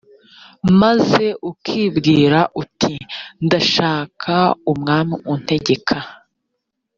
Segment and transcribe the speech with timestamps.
[0.81, 2.93] maze ukibwira uti
[3.45, 4.33] ndashaka
[4.71, 5.97] umwami untegeka